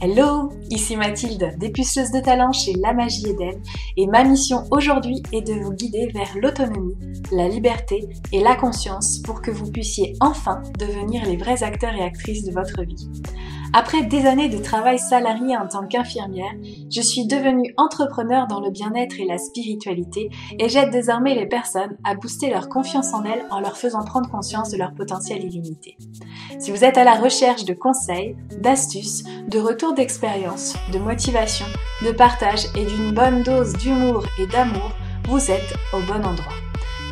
[0.00, 0.43] Hello,
[0.74, 3.62] ici Mathilde, dépuceuse de talent chez La Magie Eden,
[3.96, 6.96] et ma mission aujourd'hui est de vous guider vers l'autonomie,
[7.30, 12.02] la liberté et la conscience pour que vous puissiez enfin devenir les vrais acteurs et
[12.02, 13.08] actrices de votre vie.
[13.76, 16.52] Après des années de travail salarié en tant qu'infirmière,
[16.92, 20.30] je suis devenue entrepreneur dans le bien-être et la spiritualité
[20.60, 24.30] et j'aide désormais les personnes à booster leur confiance en elles en leur faisant prendre
[24.30, 25.96] conscience de leur potentiel illimité.
[26.60, 31.66] Si vous êtes à la recherche de conseils, d'astuces, de retours d'expérience, de motivation,
[32.02, 34.90] de partage et d'une bonne dose d'humour et d'amour,
[35.28, 36.54] vous êtes au bon endroit.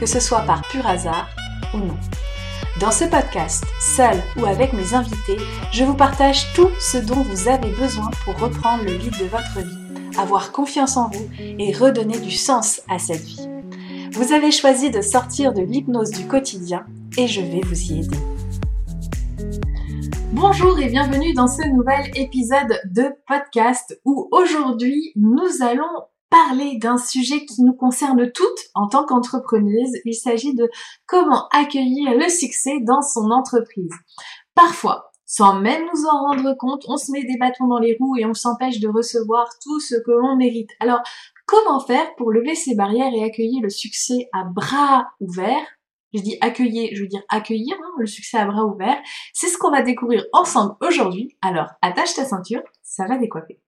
[0.00, 1.28] Que ce soit par pur hasard
[1.74, 1.96] ou non.
[2.80, 5.36] Dans ce podcast, seul ou avec mes invités,
[5.72, 9.60] je vous partage tout ce dont vous avez besoin pour reprendre le lead de votre
[9.60, 13.48] vie, avoir confiance en vous et redonner du sens à cette vie.
[14.12, 16.84] Vous avez choisi de sortir de l'hypnose du quotidien
[17.16, 18.18] et je vais vous y aider.
[20.32, 25.88] Bonjour et bienvenue dans ce nouvel épisode de podcast où aujourd'hui nous allons
[26.30, 29.92] parler d'un sujet qui nous concerne toutes en tant qu'entrepreneuse.
[30.04, 30.68] Il s'agit de
[31.06, 33.92] comment accueillir le succès dans son entreprise.
[34.54, 38.16] Parfois, sans même nous en rendre compte, on se met des bâtons dans les roues
[38.16, 40.70] et on s'empêche de recevoir tout ce que l'on mérite.
[40.80, 41.00] Alors,
[41.46, 45.66] comment faire pour lever ces barrières et accueillir le succès à bras ouverts?
[46.12, 49.00] Je dis accueillir, je veux dire accueillir hein, le succès à bras ouverts.
[49.32, 51.36] C'est ce qu'on va découvrir ensemble aujourd'hui.
[51.42, 53.60] Alors, attache ta ceinture, ça va décoiffer.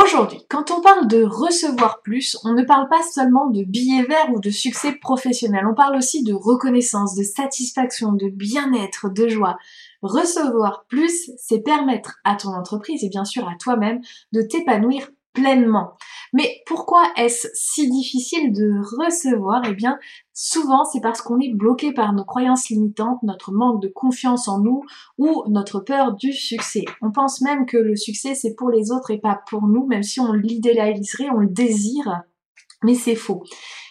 [0.00, 4.30] Aujourd'hui, quand on parle de recevoir plus, on ne parle pas seulement de billets verts
[4.32, 9.58] ou de succès professionnel, on parle aussi de reconnaissance, de satisfaction, de bien-être, de joie.
[10.00, 15.92] Recevoir plus, c'est permettre à ton entreprise et bien sûr à toi-même de t'épanouir pleinement.
[16.32, 19.62] Mais pourquoi est-ce si difficile de recevoir?
[19.68, 19.98] Eh bien,
[20.34, 24.60] souvent c'est parce qu'on est bloqué par nos croyances limitantes, notre manque de confiance en
[24.60, 24.82] nous
[25.16, 26.84] ou notre peur du succès.
[27.00, 30.02] On pense même que le succès c'est pour les autres et pas pour nous, même
[30.02, 32.22] si on l'idéaliserait, on le désire.
[32.84, 33.42] Mais c'est faux.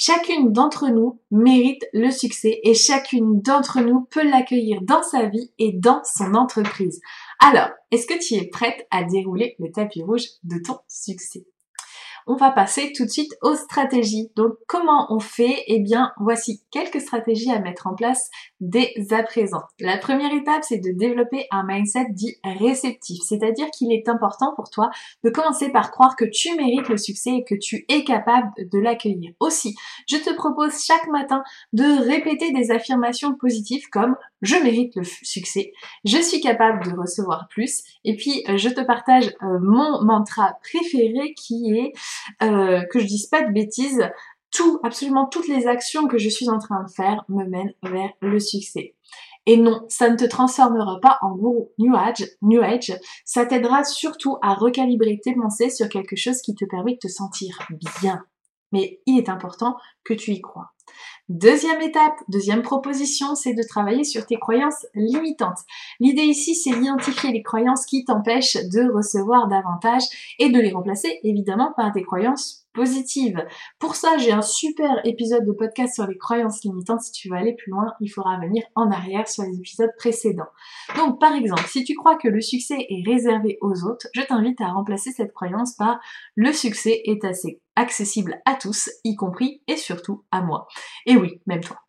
[0.00, 5.50] Chacune d'entre nous mérite le succès et chacune d'entre nous peut l'accueillir dans sa vie
[5.58, 7.00] et dans son entreprise.
[7.40, 11.44] Alors, est-ce que tu es prête à dérouler le tapis rouge de ton succès?
[12.28, 14.30] On va passer tout de suite aux stratégies.
[14.36, 15.64] Donc comment on fait?
[15.66, 18.30] Eh bien voici quelques stratégies à mettre en place
[18.60, 19.62] dès à présent.
[19.80, 24.70] La première étape c'est de développer un mindset dit réceptif, c'est-à-dire qu'il est important pour
[24.70, 24.90] toi
[25.24, 28.78] de commencer par croire que tu mérites le succès et que tu es capable de
[28.78, 29.32] l'accueillir.
[29.40, 29.74] Aussi,
[30.06, 35.72] je te propose chaque matin de répéter des affirmations positives comme je mérite le succès,
[36.04, 41.34] je suis capable de recevoir plus et puis je te partage euh, mon mantra préféré
[41.34, 41.92] qui est
[42.42, 44.08] euh, que je dise pas de bêtises,
[44.50, 48.10] tout, absolument toutes les actions que je suis en train de faire me mènent vers
[48.20, 48.94] le succès.
[49.46, 52.92] Et non, ça ne te transformera pas en gourou New Age, New Age,
[53.24, 57.08] ça t'aidera surtout à recalibrer tes pensées sur quelque chose qui te permet de te
[57.08, 57.58] sentir
[58.02, 58.22] bien.
[58.72, 60.72] Mais il est important que tu y crois.
[61.28, 65.58] Deuxième étape, deuxième proposition, c'est de travailler sur tes croyances limitantes.
[66.00, 70.04] L'idée ici, c'est d'identifier les croyances qui t'empêchent de recevoir davantage
[70.38, 73.44] et de les remplacer évidemment par des croyances positives.
[73.80, 77.00] Pour ça, j'ai un super épisode de podcast sur les croyances limitantes.
[77.00, 80.46] Si tu veux aller plus loin, il faudra venir en arrière sur les épisodes précédents.
[80.96, 84.60] Donc, par exemple, si tu crois que le succès est réservé aux autres, je t'invite
[84.60, 85.98] à remplacer cette croyance par
[86.36, 90.68] le succès est assez accessible à tous, y compris et surtout à moi.
[91.04, 91.87] Et oui, même toi.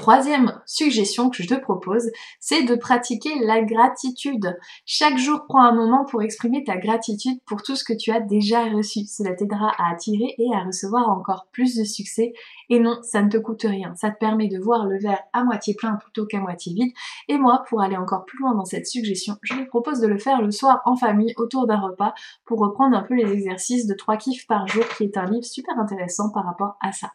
[0.00, 4.56] Troisième suggestion que je te propose, c'est de pratiquer la gratitude.
[4.86, 8.20] Chaque jour, prends un moment pour exprimer ta gratitude pour tout ce que tu as
[8.20, 9.00] déjà reçu.
[9.04, 12.32] Cela t'aidera à attirer et à recevoir encore plus de succès.
[12.70, 13.94] Et non, ça ne te coûte rien.
[13.94, 16.94] Ça te permet de voir le verre à moitié plein plutôt qu'à moitié vide.
[17.28, 20.16] Et moi, pour aller encore plus loin dans cette suggestion, je te propose de le
[20.16, 22.14] faire le soir en famille autour d'un repas
[22.46, 25.44] pour reprendre un peu les exercices de trois kiffs par jour qui est un livre
[25.44, 27.10] super intéressant par rapport à ça.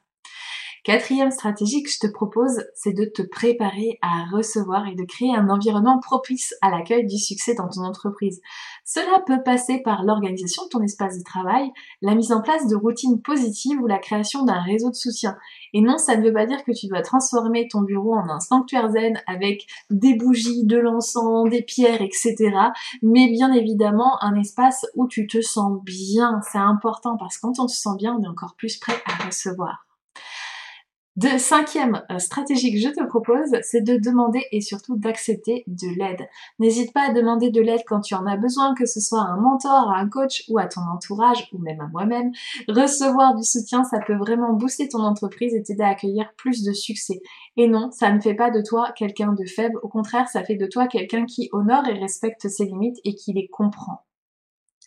[0.85, 5.35] Quatrième stratégie que je te propose, c'est de te préparer à recevoir et de créer
[5.35, 8.39] un environnement propice à l'accueil du succès dans ton entreprise.
[8.83, 11.71] Cela peut passer par l'organisation de ton espace de travail,
[12.03, 15.35] la mise en place de routines positives ou la création d'un réseau de soutien.
[15.73, 18.39] Et non, ça ne veut pas dire que tu dois transformer ton bureau en un
[18.39, 22.35] sanctuaire zen avec des bougies, de l'encens, des pierres, etc.
[23.01, 26.41] Mais bien évidemment, un espace où tu te sens bien.
[26.51, 29.25] C'est important parce que quand on se sent bien, on est encore plus prêt à
[29.25, 29.84] recevoir.
[31.15, 35.87] De cinquième euh, stratégie que je te propose, c'est de demander et surtout d'accepter de
[35.97, 36.27] l'aide.
[36.59, 39.27] N'hésite pas à demander de l'aide quand tu en as besoin, que ce soit à
[39.27, 42.33] un mentor, à un coach ou à ton entourage ou même à moi-même.
[42.67, 46.73] Recevoir du soutien, ça peut vraiment booster ton entreprise et t'aider à accueillir plus de
[46.73, 47.21] succès.
[47.55, 50.57] Et non, ça ne fait pas de toi quelqu'un de faible, au contraire, ça fait
[50.57, 54.03] de toi quelqu'un qui honore et respecte ses limites et qui les comprend.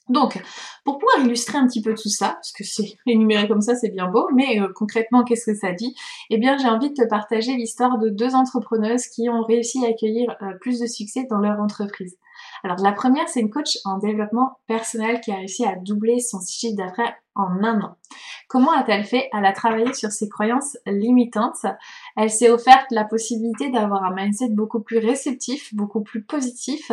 [0.08, 0.43] Donc,
[0.84, 3.90] pour pouvoir illustrer un petit peu tout ça, parce que c'est énuméré comme ça, c'est
[3.90, 5.94] bien beau, mais euh, concrètement, qu'est-ce que ça dit?
[6.31, 9.90] Eh bien, j'ai envie de te partager l'histoire de deux entrepreneuses qui ont réussi à
[9.90, 12.16] accueillir euh, plus de succès dans leur entreprise.
[12.64, 16.38] Alors la première, c'est une coach en développement personnel qui a réussi à doubler son
[16.40, 17.96] chiffre d'affaires en un an.
[18.49, 21.67] Comment a-t-elle fait Elle a travaillé sur ses croyances limitantes?
[22.17, 26.90] Elle s'est offerte la possibilité d'avoir un mindset beaucoup plus réceptif, beaucoup plus positif,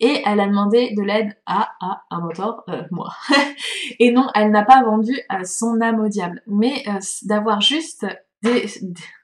[0.00, 1.70] et elle a demandé de l'aide à,
[2.10, 3.10] un mentor, euh, moi.
[3.98, 8.06] et non, elle n'a pas vendu euh, son âme au diable, mais euh, d'avoir juste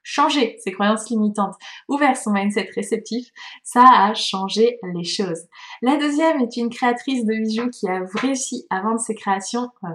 [0.03, 1.55] changer ses croyances limitantes,
[1.89, 3.29] ouvert son mindset réceptif,
[3.63, 5.43] ça a changé les choses.
[5.83, 9.89] La deuxième est une créatrice de bijoux qui a réussi à vendre ses créations, euh,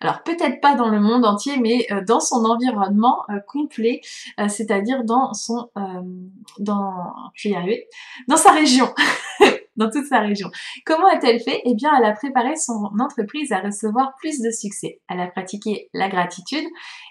[0.00, 4.00] alors peut-être pas dans le monde entier, mais euh, dans son environnement euh, complet,
[4.48, 5.68] c'est-à-dire dans son,
[6.58, 6.92] dans,
[7.34, 7.88] je vais y arriver,
[8.28, 8.92] dans sa région.
[9.76, 10.50] dans toute sa région.
[10.84, 11.60] Comment a-t-elle fait?
[11.64, 15.00] Eh bien, elle a préparé son entreprise à recevoir plus de succès.
[15.08, 16.64] Elle a pratiqué la gratitude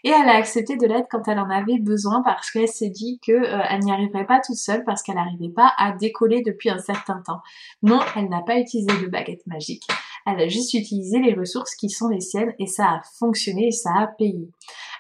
[0.04, 3.20] et elle a accepté de l'aide quand elle en avait besoin parce qu'elle s'est dit
[3.22, 6.80] qu'elle euh, n'y arriverait pas toute seule parce qu'elle n'arrivait pas à décoller depuis un
[6.80, 7.42] certain temps.
[7.82, 9.84] Non, elle n'a pas utilisé de baguette magique.
[10.28, 13.72] Elle a juste utilisé les ressources qui sont les siennes et ça a fonctionné et
[13.72, 14.50] ça a payé.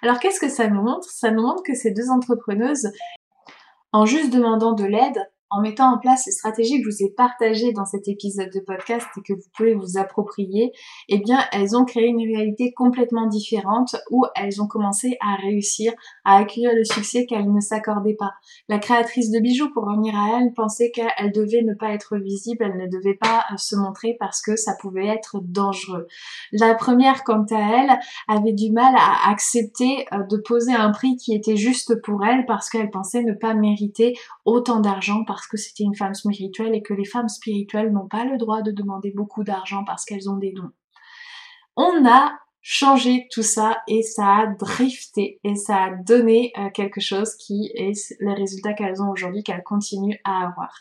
[0.01, 1.07] Alors qu'est-ce que ça nous montre?
[1.09, 2.91] Ça nous montre que ces deux entrepreneuses
[3.93, 5.19] en juste demandant de l'aide,
[5.51, 8.61] en mettant en place les stratégies que je vous ai partagées dans cet épisode de
[8.61, 10.71] podcast et que vous pouvez vous approprier,
[11.09, 15.91] eh bien, elles ont créé une réalité complètement différente où elles ont commencé à réussir
[16.23, 18.31] à accueillir le succès qu'elles ne s'accordaient pas.
[18.69, 22.59] La créatrice de bijoux, pour revenir à elle, pensait qu'elle devait ne pas être visible,
[22.61, 26.07] elle ne devait pas euh, se montrer parce que ça pouvait être dangereux.
[26.53, 31.17] La première, quant à elle, avait du mal à accepter euh, de poser un prix
[31.17, 35.83] qui était juste pour elle parce qu'elle pensait ne pas mériter autant d'argent que c'était
[35.83, 39.43] une femme spirituelle et que les femmes spirituelles n'ont pas le droit de demander beaucoup
[39.43, 40.71] d'argent parce qu'elles ont des dons.
[41.75, 47.01] On a changé tout ça et ça a drifté et ça a donné euh, quelque
[47.01, 50.71] chose qui est les résultats qu'elles ont aujourd'hui, qu'elles continuent à avoir.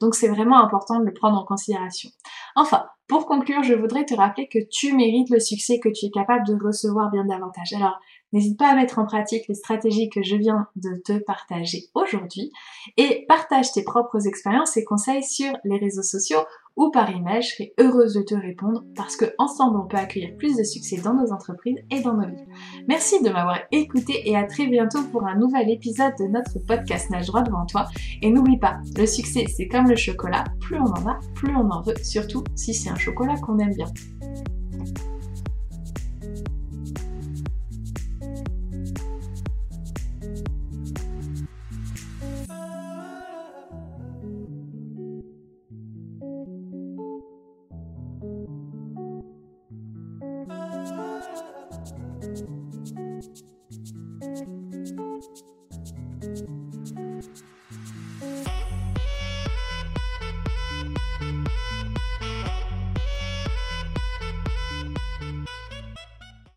[0.00, 2.10] Donc c'est vraiment important de le prendre en considération.
[2.56, 6.10] Enfin, pour conclure, je voudrais te rappeler que tu mérites le succès, que tu es
[6.10, 7.72] capable de recevoir bien davantage.
[7.74, 8.00] Alors,
[8.32, 12.52] N'hésite pas à mettre en pratique les stratégies que je viens de te partager aujourd'hui
[12.96, 16.40] et partage tes propres expériences et conseils sur les réseaux sociaux
[16.76, 17.42] ou par email.
[17.42, 20.96] Je serai heureuse de te répondre parce que ensemble on peut accueillir plus de succès
[20.98, 22.44] dans nos entreprises et dans nos vies.
[22.88, 27.10] Merci de m'avoir écouté et à très bientôt pour un nouvel épisode de notre podcast
[27.10, 27.86] Nage droit devant toi.
[28.22, 31.70] Et n'oublie pas, le succès c'est comme le chocolat, plus on en a, plus on
[31.70, 33.86] en veut, surtout si c'est un chocolat qu'on aime bien.